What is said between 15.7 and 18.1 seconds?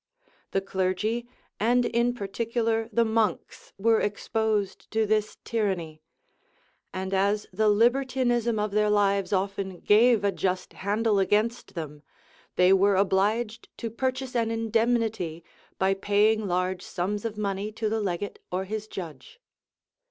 by paying large sums of money to the